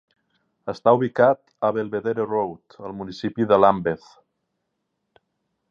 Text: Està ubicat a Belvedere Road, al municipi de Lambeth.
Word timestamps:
Està 0.71 0.93
ubicat 0.99 1.41
a 1.69 1.71
Belvedere 1.75 2.25
Road, 2.31 2.79
al 2.89 2.97
municipi 3.03 3.49
de 3.53 3.61
Lambeth. 3.65 4.09